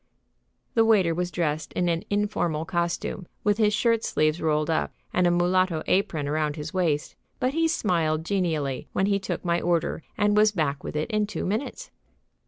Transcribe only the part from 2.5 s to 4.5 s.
costume, with his shirt sleeves